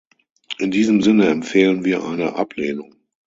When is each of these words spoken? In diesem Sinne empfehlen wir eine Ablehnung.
In 0.57 0.71
diesem 0.71 1.03
Sinne 1.03 1.27
empfehlen 1.27 1.85
wir 1.85 2.03
eine 2.03 2.33
Ablehnung. 2.33 2.95